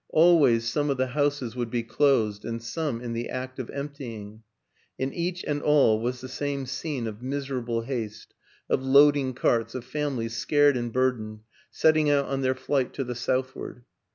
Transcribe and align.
Always 0.13 0.67
some 0.67 0.89
of 0.89 0.97
the 0.97 1.09
houses 1.13 1.55
would 1.55 1.69
be 1.69 1.83
closed 1.83 2.43
and 2.43 2.59
some 2.59 3.01
in 3.01 3.13
the 3.13 3.29
act 3.29 3.59
of 3.59 3.69
emptying; 3.69 4.41
in 4.97 5.13
each 5.13 5.43
and 5.45 5.61
all 5.61 5.99
was 6.01 6.21
the 6.21 6.27
same 6.27 6.65
scene 6.65 7.05
of 7.05 7.21
miserable 7.21 7.81
haste, 7.81 8.33
of 8.67 8.81
loading 8.81 9.35
carts, 9.35 9.75
of 9.75 9.85
families, 9.85 10.35
scared 10.35 10.75
and 10.75 10.91
burdened, 10.91 11.41
setting 11.69 12.09
out 12.09 12.25
on 12.25 12.41
their 12.41 12.55
flight 12.55 12.93
to 12.95 13.03
the 13.03 13.13
southward. 13.13 13.83